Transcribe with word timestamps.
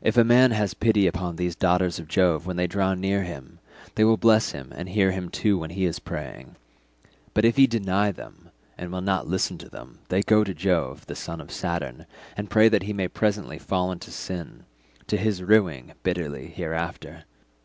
If 0.00 0.16
a 0.16 0.22
man 0.22 0.52
has 0.52 0.74
pity 0.74 1.08
upon 1.08 1.34
these 1.34 1.56
daughters 1.56 1.98
of 1.98 2.06
Jove 2.06 2.46
when 2.46 2.54
they 2.56 2.68
draw 2.68 2.94
near 2.94 3.24
him, 3.24 3.58
they 3.96 4.04
will 4.04 4.16
bless 4.16 4.52
him 4.52 4.72
and 4.76 4.88
hear 4.88 5.10
him 5.10 5.28
too 5.28 5.58
when 5.58 5.70
he 5.70 5.86
is 5.86 5.98
praying; 5.98 6.54
but 7.34 7.44
if 7.44 7.56
he 7.56 7.66
deny 7.66 8.12
them 8.12 8.50
and 8.78 8.92
will 8.92 9.00
not 9.00 9.26
listen 9.26 9.58
to 9.58 9.68
them, 9.68 9.98
they 10.08 10.22
go 10.22 10.44
to 10.44 10.54
Jove 10.54 11.04
the 11.06 11.16
son 11.16 11.40
of 11.40 11.50
Saturn 11.50 12.06
and 12.36 12.48
pray 12.48 12.68
that 12.68 12.84
he 12.84 12.92
may 12.92 13.08
presently 13.08 13.58
fall 13.58 13.90
into 13.90 14.12
sin—to 14.12 15.16
his 15.16 15.42
ruing 15.42 15.94
bitterly 16.04 16.46
hereafter. 16.46 17.24